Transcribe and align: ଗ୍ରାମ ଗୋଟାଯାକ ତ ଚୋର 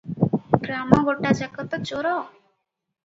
ଗ୍ରାମ 0.63 0.99
ଗୋଟାଯାକ 1.09 1.67
ତ 1.75 1.81
ଚୋର 1.91 2.17